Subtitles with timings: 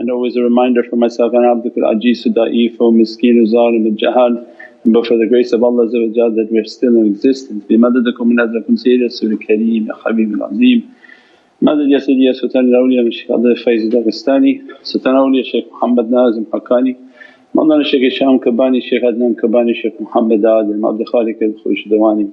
[0.00, 4.46] and always a reminder for myself, and abdukal ajizu da'ifu miskinu zalim al-jahad
[4.84, 7.64] but for the grace of Allah that we're still in existence.
[7.68, 10.82] بمددكم من حضرتكم سيد رسول الكريم يا حبيب العظيم
[11.62, 16.10] مدد يا سيدي يا سلطان الأولياء من Shaykh Abdul Faiz Dagestani, Sultan Awliya Shaykh Muhammad
[16.10, 16.96] Nazim Haqqani,
[17.54, 22.32] Mawlana Shaykh Isham Kabani, Shaykh Adnan Kabani, Shaykh Muhammad Adam, Abdul Khaliq al Khushdawani,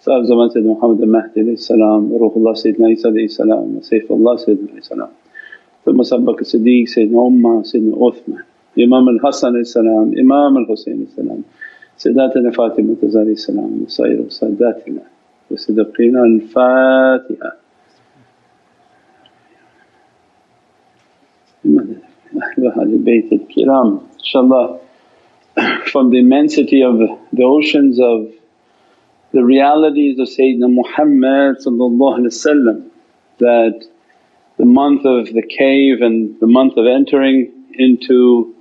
[0.00, 5.08] Sahib Zaman Sayyid Muhammad al-Mahdi salam, Ruhullah Sayyidina Isa salam, Sayyidullah Sayyidina salam.
[5.89, 8.43] ثم سبق الصديق سيدنا عمر سيدنا عثمان
[8.79, 11.43] إمام الحسن salam, Imam al-Husayn salam.
[11.97, 15.01] سيداتنا فاطمة الزهراء السلام وسائر ساداتنا
[15.51, 17.51] وصدقنا الفاتحة
[22.59, 24.79] أهل البيت الكرام inshallah
[25.91, 26.99] from the immensity of
[27.33, 28.31] the oceans of
[29.33, 31.57] the realities of Sayyidina Muhammad
[33.39, 33.87] that
[34.59, 38.53] the month of the cave and the month of entering into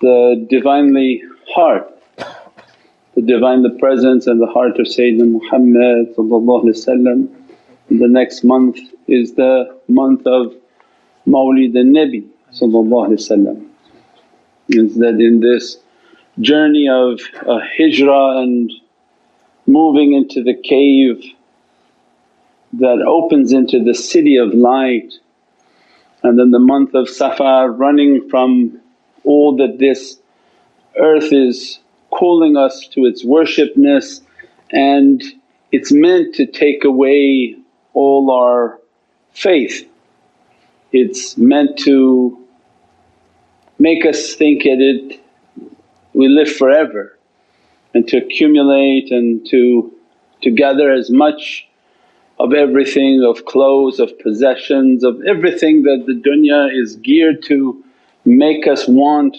[0.00, 1.22] the Divinely
[1.54, 1.92] heart
[3.14, 9.78] the Divine the Presence and the heart of Sayyidina Muhammad The next month is the
[9.88, 10.54] month of
[11.26, 12.28] Mawlid al-Nabi
[14.68, 15.78] Means that in this
[16.40, 18.70] journey of a hijrah and
[19.66, 21.22] moving into the cave
[22.78, 25.12] that opens into the city of light.
[26.22, 28.80] And then the month of Safar running from
[29.24, 30.18] all that this
[30.98, 31.78] earth is
[32.10, 34.20] calling us to its worshipness.
[34.72, 35.22] And
[35.72, 37.56] it's meant to take away
[37.92, 38.78] all our
[39.32, 39.88] faith.
[40.92, 42.42] It's meant to
[43.78, 45.20] make us think that it
[46.16, 47.16] we live forever.
[47.92, 49.92] And to accumulate and to,
[50.42, 51.65] to gather as much
[52.38, 57.82] of everything of clothes, of possessions, of everything that the dunya is geared to
[58.24, 59.36] make us want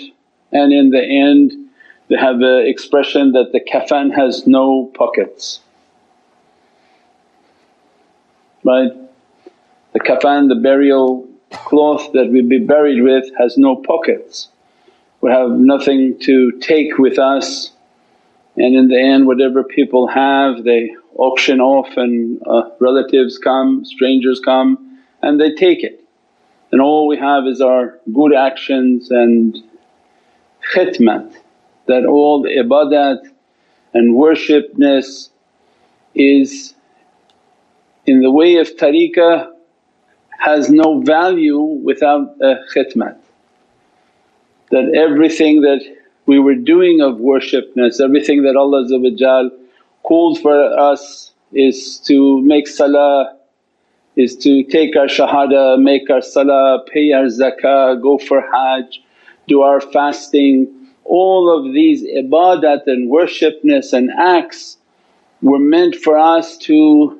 [0.52, 1.54] and in the end
[2.10, 5.60] they have the expression that the kafan has no pockets,
[8.64, 8.92] right?
[9.92, 14.48] The kafan, the burial cloth that we be buried with has no pockets.
[15.20, 17.72] We have nothing to take with us
[18.56, 24.40] and in the end whatever people have they auction off and uh, relatives come, strangers
[24.40, 26.04] come and they take it.
[26.72, 29.58] And all we have is our good actions and
[30.74, 31.34] khidmat
[31.88, 33.20] that all the ibadat
[33.94, 35.30] and worshipness
[36.14, 36.74] is
[38.06, 39.52] in the way of tariqah
[40.40, 43.18] has no value without a khidmat.
[44.72, 45.82] That everything that
[46.26, 48.86] we were doing of worshipness, everything that Allah
[50.08, 53.36] called for us is to make salah,
[54.16, 59.02] is to take our shahada, make our salah, pay our zakah, go for hajj,
[59.48, 60.68] do our fasting,
[61.04, 64.78] all of these ibadat and worshipness and acts
[65.42, 67.20] were meant for us to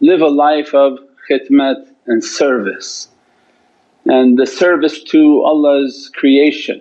[0.00, 0.98] live a life of
[1.28, 3.08] khidmat and service
[4.06, 6.80] and the service to Allah's creation.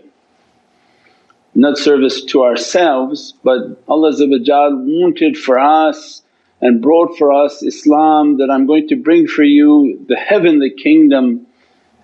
[1.56, 6.24] Not service to ourselves but Allah wanted for us
[6.62, 11.46] and brought for us Islam that, I'm going to bring for you the heavenly kingdom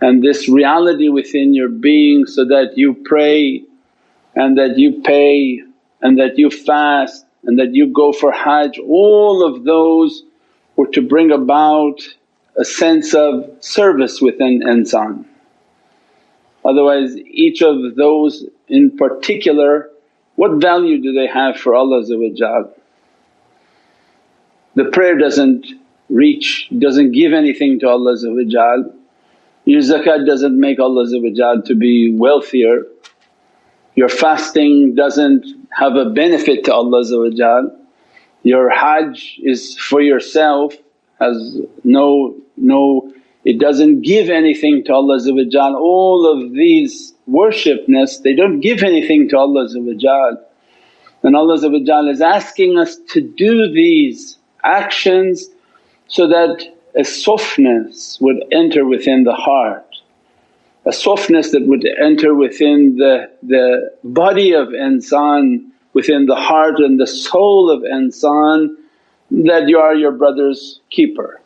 [0.01, 3.63] and this reality within your being so that you pray
[4.35, 5.61] and that you pay
[6.01, 10.23] and that you fast and that you go for hajj, all of those
[10.75, 12.01] were to bring about
[12.57, 15.25] a sense of service within insan.
[16.65, 19.89] Otherwise each of those in particular
[20.35, 22.01] what value do they have for Allah
[24.75, 25.65] The prayer doesn't
[26.09, 28.15] reach, doesn't give anything to Allah
[29.65, 31.05] your zakat doesn't make Allah
[31.65, 32.85] to be wealthier.
[33.95, 35.45] Your fasting doesn't
[35.77, 37.03] have a benefit to Allah
[38.43, 40.73] your hajj is for yourself
[41.19, 43.11] has no, no
[43.45, 45.17] it doesn't give anything to Allah
[45.75, 49.67] all of these worshipness they don't give anything to Allah
[51.23, 55.47] and Allah is asking us to do these actions
[56.07, 56.65] so that
[56.95, 59.85] a softness would enter within the heart.
[60.85, 66.99] A softness that would enter within the, the body of insan, within the heart and
[66.99, 68.75] the soul of insan
[69.29, 71.41] that you are your brother's keeper.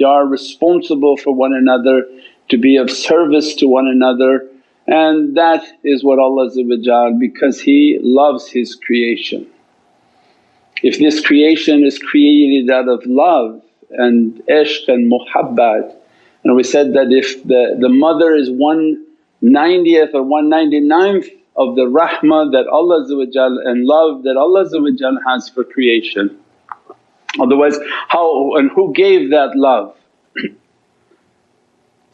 [0.00, 2.06] You are responsible for one another
[2.48, 4.48] to be of service to one another
[4.86, 6.48] and that is what Allah
[7.18, 9.46] because He loves His creation.
[10.82, 13.60] If this creation is created out of love
[13.90, 15.94] and ishq and muhabbat
[16.44, 19.04] and we said that if the, the mother is one
[19.42, 21.26] ninetieth or one ninety ninth
[21.56, 23.04] of the rahmah that Allah
[23.66, 24.64] and love that Allah
[25.28, 26.39] has for creation.
[27.38, 27.78] Otherwise
[28.08, 29.94] how and who gave that love?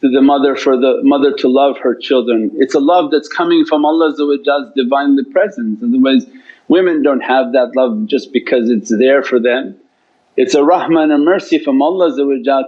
[0.01, 2.51] to the mother for the mother to love her children.
[2.55, 4.21] It's a love that's coming from Allah's
[4.75, 6.27] Divinely presence otherwise
[6.67, 9.75] women don't have that love just because it's there for them.
[10.35, 12.11] It's a rahmah and a mercy from Allah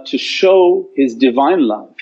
[0.06, 1.94] to show His Divine love.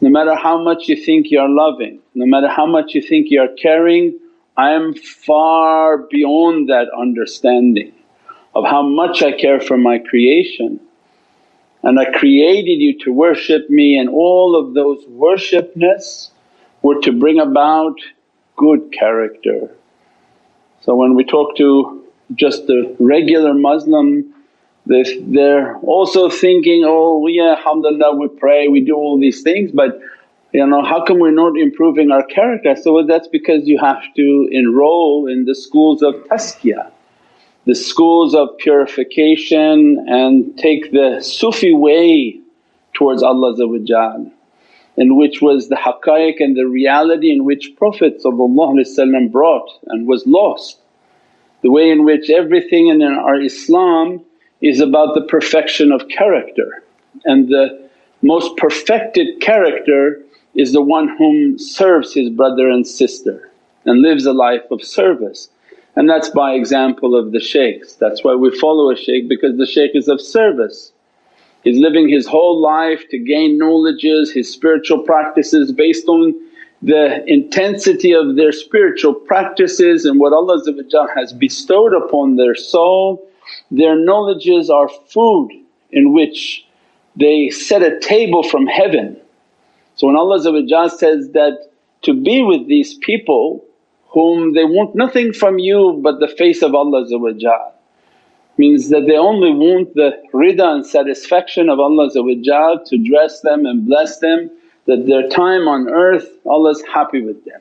[0.00, 3.54] No matter how much you think you're loving, no matter how much you think you're
[3.60, 4.16] caring,
[4.56, 7.92] I am far beyond that understanding
[8.54, 10.80] of how much I care for my creation.
[11.82, 16.30] And I created you to worship me and all of those worshipness
[16.82, 17.96] were to bring about
[18.56, 19.70] good character.
[20.82, 22.04] So when we talk to
[22.34, 24.34] just the regular Muslim
[24.86, 29.98] they're also thinking, oh yeah alhamdulillah we pray, we do all these things but
[30.52, 32.76] you know how come we're not improving our character?
[32.76, 36.90] So well, that's because you have to enroll in the schools of tazkiyah,
[37.66, 42.40] the schools of purification and take the Sufi way
[42.92, 43.54] towards Allah
[44.96, 50.78] in which was the haqqaiq and the reality in which Prophet brought and was lost.
[51.62, 54.24] The way in which everything in our Islam
[54.60, 56.84] is about the perfection of character
[57.24, 57.88] and the
[58.22, 60.22] most perfected character
[60.54, 63.50] is the one whom serves his brother and sister
[63.84, 65.48] and lives a life of service.
[65.96, 67.94] And that's by example of the shaykhs.
[67.94, 70.92] That's why we follow a shaykh because the shaykh is of service.
[71.62, 76.34] He's living his whole life to gain knowledges, his spiritual practices based on
[76.82, 80.62] the intensity of their spiritual practices and what Allah
[81.14, 83.26] has bestowed upon their soul.
[83.70, 85.50] Their knowledges are food
[85.92, 86.66] in which
[87.16, 89.16] they set a table from heaven.
[89.94, 91.70] So when Allah says that
[92.02, 93.64] to be with these people
[94.14, 97.04] whom they want nothing from you but the face of Allah
[98.56, 103.86] means that they only want the rida and satisfaction of Allah to dress them and
[103.86, 104.50] bless them
[104.86, 107.60] that their time on earth Allah's happy with them.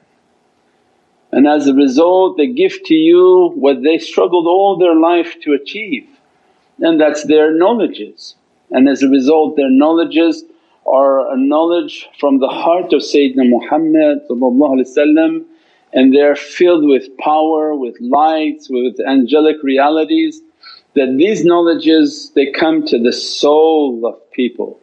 [1.31, 5.53] And as a result they give to you what they struggled all their life to
[5.53, 6.07] achieve
[6.79, 8.35] and that's their knowledges.
[8.69, 10.43] And as a result their knowledges
[10.85, 14.19] are a knowledge from the heart of Sayyidina Muhammad
[15.93, 20.41] and they're filled with power, with lights, with angelic realities
[20.95, 24.79] that these knowledges they come to the soul of people.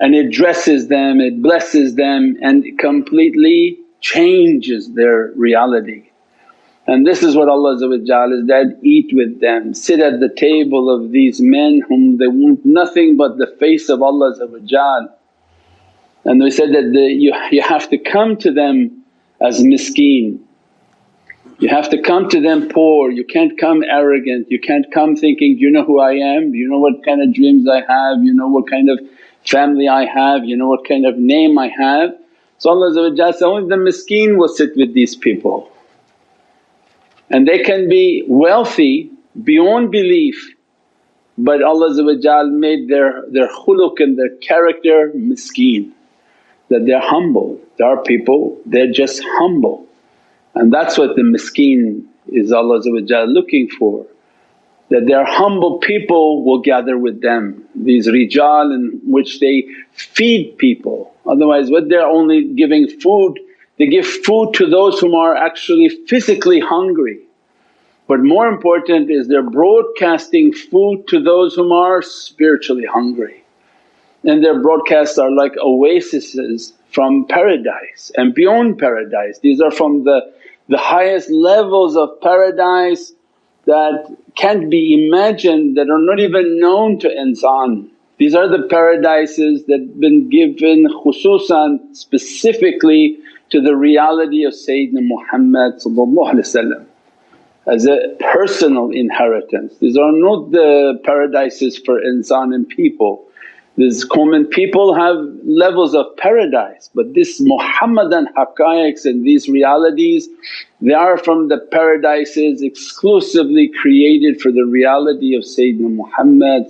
[0.00, 6.08] And it dresses them, it blesses them and it completely changes their reality.
[6.88, 11.12] And this is what Allah is that eat with them, sit at the table of
[11.12, 14.34] these men whom they want nothing but the face of Allah
[16.24, 19.01] and they said that the, you, you have to come to them
[19.44, 20.40] as miskeen,
[21.58, 25.58] you have to come to them poor, you can't come arrogant, you can't come thinking,
[25.58, 28.48] you know who I am, you know what kind of dreams I have, you know
[28.48, 28.98] what kind of
[29.44, 32.10] family I have, you know what kind of name I have.
[32.58, 35.70] So Allah said, only the miskeen will sit with these people.
[37.30, 39.10] And they can be wealthy
[39.42, 40.54] beyond belief
[41.38, 45.92] but Allah made their, their khuluq and their character miskeen
[46.72, 47.60] that they're humble.
[47.78, 49.86] There are people they're just humble
[50.54, 52.80] and that's what the miskeen is Allah
[53.26, 54.06] looking for
[54.90, 61.14] that their humble people will gather with them, these rijal in which they feed people.
[61.26, 63.38] Otherwise what they're only giving food
[63.78, 67.18] they give food to those whom are actually physically hungry.
[68.06, 73.41] But more important is they're broadcasting food to those whom are spiritually hungry.
[74.24, 79.40] And their broadcasts are like oases from paradise and beyond paradise.
[79.40, 80.20] These are from the,
[80.68, 83.12] the highest levels of paradise
[83.64, 87.88] that can't be imagined, that are not even known to insan.
[88.18, 93.18] These are the paradises that been given khususan specifically
[93.50, 95.74] to the reality of Sayyidina Muhammad
[97.66, 99.76] as a personal inheritance.
[99.78, 103.24] These are not the paradises for insan and people.
[103.76, 110.28] These common people have levels of paradise but this Muhammadan haqqaiqs and these realities
[110.80, 116.66] they are from the paradises exclusively created for the reality of Sayyidina Muhammad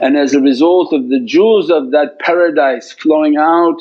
[0.00, 3.78] and as a result of the jewels of that paradise flowing out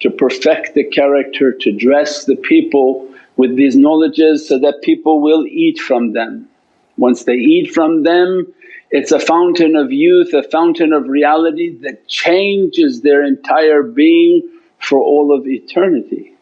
[0.00, 5.46] to perfect the character, to dress the people with these knowledges so that people will
[5.46, 6.48] eat from them.
[6.96, 8.46] Once they eat from them
[8.90, 14.42] it's a fountain of youth, a fountain of reality that changes their entire being
[14.78, 16.32] for all of eternity.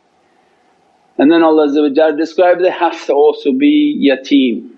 [1.18, 4.70] And then Allah described they have to also be yatim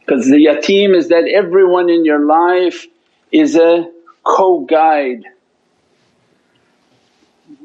[0.00, 2.86] because the yatim is that everyone in your life
[3.30, 3.90] is a
[4.24, 5.24] co-guide.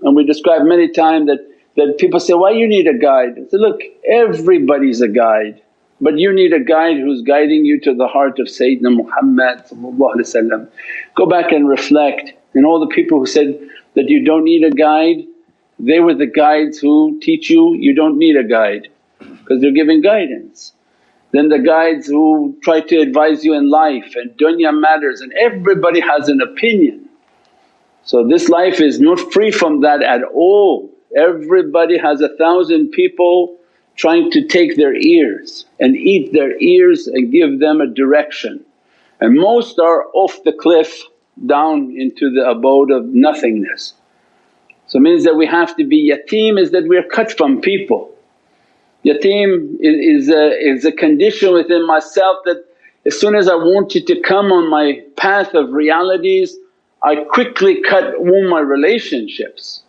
[0.02, 1.40] And we described many times that,
[1.78, 3.38] that people say, why you need a guide?
[3.38, 5.62] I said, look everybody's a guide
[6.04, 9.64] but you need a guide who's guiding you to the heart of Sayyidina Muhammad
[11.16, 13.60] Go back and reflect and all the people who said
[13.96, 15.26] that you don't need a guide,
[15.80, 20.02] they were the guides who teach you you don't need a guide because they're giving
[20.02, 20.74] guidance.
[21.32, 26.02] Then the guides who try to advise you in life and dunya matters and everybody
[26.02, 27.10] has an opinion.
[28.04, 30.92] So this life is not free from that at all.
[31.18, 33.58] Everybody has a thousand people
[33.96, 38.64] trying to take their ears and eat their ears and give them a direction.
[39.20, 41.04] And most are off the cliff
[41.46, 43.94] down into the abode of nothingness.
[44.88, 48.14] So means that we have to be yatim is that we are cut from people.
[49.06, 52.64] Yatim is, is, a, is a condition within myself that
[53.06, 56.58] as soon as I want you to come on my path of realities
[57.04, 59.83] I quickly cut all my relationships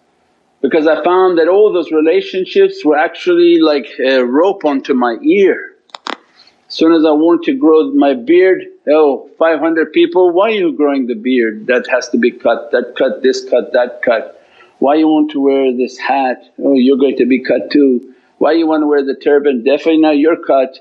[0.65, 5.77] because I found that all those relationships were actually like a rope onto my ear.
[6.09, 10.73] As soon as I want to grow my beard, oh 500 people, why are you
[10.73, 11.67] growing the beard?
[11.67, 14.43] That has to be cut, that cut, this cut, that cut.
[14.79, 16.43] Why you want to wear this hat?
[16.59, 18.15] Oh you're going to be cut too.
[18.39, 19.65] Why you want to wear the turban?
[19.65, 20.79] Definitely now you're cut.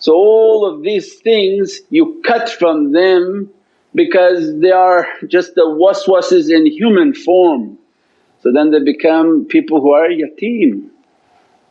[0.00, 3.48] So all of these things you cut from them
[3.94, 7.78] because they are just the waswases in human form.
[8.44, 10.90] So then they become people who are yatim.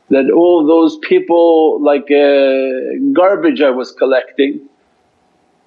[0.09, 4.67] That all those people like uh, garbage I was collecting.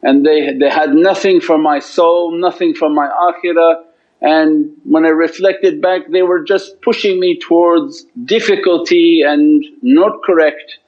[0.03, 3.85] And they, they had nothing for my soul, nothing for my akhirah.
[4.21, 10.79] And when I reflected back they were just pushing me towards difficulty and not correct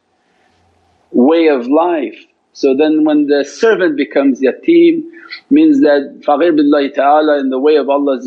[1.13, 2.19] way of life.
[2.59, 5.05] So then when the servant becomes yatim
[5.49, 8.19] means that faqir billahi ta'ala in the way of Allah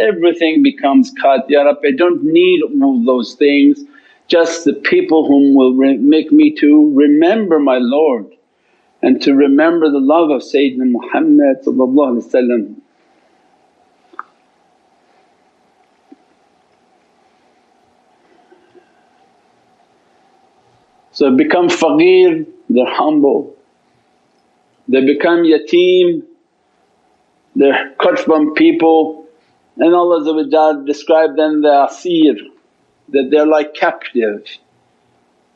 [0.00, 3.80] everything becomes cut, Ya Rabbi I don't need all those things.
[4.28, 8.34] Just the people whom will make me to remember my Lord
[9.02, 11.58] and to remember the love of Sayyidina Muhammad
[21.12, 23.56] So become faqir, they're humble.
[24.88, 26.22] They become yatim,
[27.54, 29.18] they're cut from people
[29.78, 32.34] and Allah described them the asir
[33.10, 34.44] that they're like captive,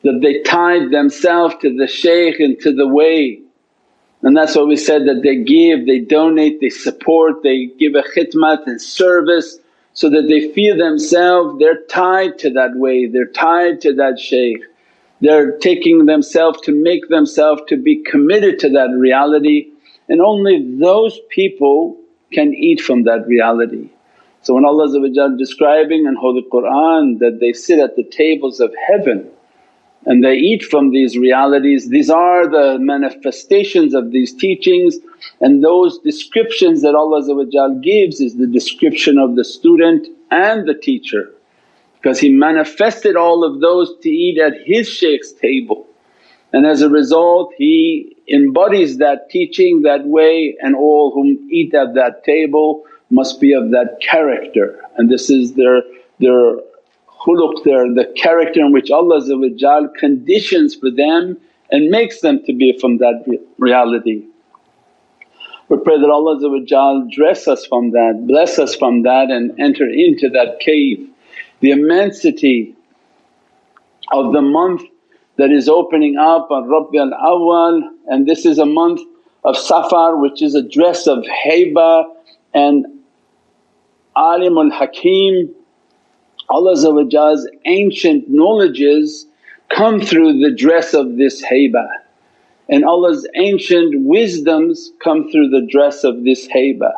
[0.03, 3.41] that they tied themselves to the shaykh and to the way.
[4.21, 8.03] And that's what we said that they give, they donate, they support, they give a
[8.03, 9.57] khidmat and service
[9.91, 14.63] so that they feel themselves they're tied to that way, they're tied to that shaykh.
[15.23, 19.69] They're taking themselves to make themselves to be committed to that reality.
[20.09, 21.97] And only those people
[22.33, 23.89] can eat from that reality.
[24.41, 24.89] So when Allah
[25.37, 29.29] describing in Holy Qur'an that they sit at the tables of heaven
[30.05, 34.97] and they eat from these realities, these are the manifestations of these teachings.
[35.39, 37.21] And those descriptions that Allah
[37.81, 41.31] gives is the description of the student and the teacher
[42.03, 45.87] because he manifested all of those to eat at his shaykh's table.
[46.51, 51.93] And as a result he embodies that teaching that way and all whom eat at
[51.95, 55.81] that table must be of that character and this is their,
[56.19, 56.57] their
[57.21, 59.21] khuluq, their the character in which Allah
[59.97, 61.37] conditions for them
[61.71, 63.23] and makes them to be from that
[63.57, 64.23] reality.
[65.69, 70.29] We pray that Allah dress us from that, bless us from that and enter into
[70.29, 71.09] that cave
[71.63, 72.75] the immensity
[74.11, 74.81] of the month
[75.37, 78.99] that is opening up on Rabi'ul Awwal and this is a month
[79.45, 82.03] of Safar which is a dress of haiba
[82.53, 82.85] and
[84.17, 85.55] alimul hakim.
[86.49, 89.25] Allah's ancient knowledges
[89.69, 91.87] come through the dress of this haiba
[92.67, 96.91] and Allah's ancient wisdoms come through the dress of this haiba.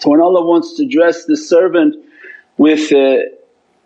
[0.00, 1.96] So when Allah wants to dress the servant
[2.56, 3.18] with uh,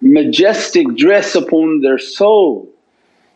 [0.00, 2.68] majestic dress upon their soul.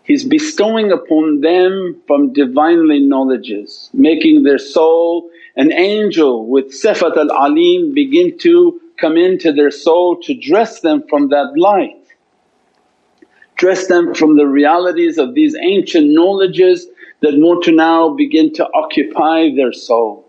[0.04, 7.92] He's bestowing upon them from Divinely knowledges, making their soul an angel with Sifat al-Alim
[7.94, 11.96] begin to come into their soul to dress them from that light.
[13.56, 16.86] Dress them from the realities of these ancient knowledges
[17.20, 20.26] that want to now begin to occupy their soul.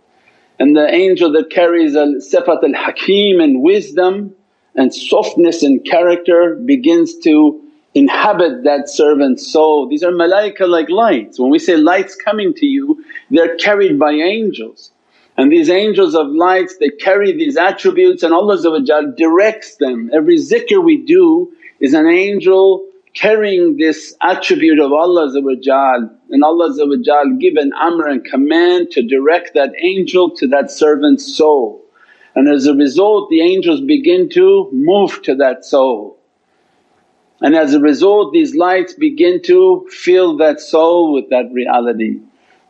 [0.59, 4.35] And the angel that carries al Sifat al-Hakim and wisdom
[4.75, 7.61] and softness in character begins to
[7.93, 9.87] inhabit that servant's soul.
[9.87, 11.39] These are malaika like lights.
[11.39, 14.91] When we say lights coming to you, they're carried by angels.
[15.37, 18.57] And these angels of lights they carry these attributes and Allah
[19.15, 20.09] directs them.
[20.13, 27.55] Every zikr we do is an angel carrying this attribute of Allah and Allah give
[27.55, 31.80] an amr and command to direct that angel to that servant's soul.
[32.35, 36.17] And as a result the angels begin to move to that soul.
[37.41, 42.19] And as a result these lights begin to fill that soul with that reality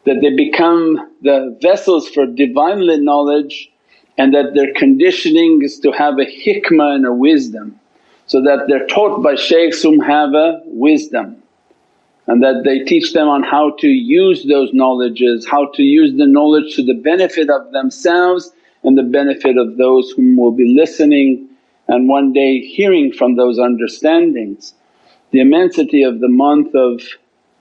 [0.06, 3.72] that they become the vessels for Divinely knowledge
[4.18, 7.80] and that their conditioning is to have a hikmah and a wisdom
[8.25, 11.41] so that they're taught by shaykhs whom have a wisdom
[12.27, 16.25] and that they teach them on how to use those knowledges, how to use the
[16.25, 18.51] knowledge to the benefit of themselves
[18.83, 21.47] and the benefit of those whom will be listening
[21.88, 24.73] and one day hearing from those understandings.
[25.31, 27.01] The immensity of the month of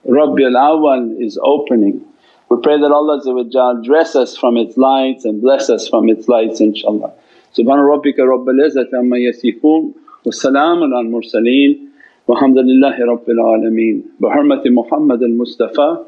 [0.09, 2.05] Rabiul Awwal is opening.
[2.49, 6.61] We pray that Allah dress us from its lights and bless us from its lights
[6.61, 7.13] inshaAllah.
[7.57, 11.89] Subhana rabbika rabbil izzati amma yasifoon wa salaamun al mursaleen
[12.29, 16.05] walhamdulillahi rabbil alameen bi hurmati Muhammad al Mustafa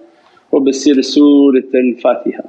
[0.51, 2.43] wa bi siri Surat al Fatiha.